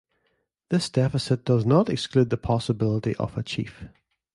[0.69, 3.83] This deficit does not exclude the possibility of a chief.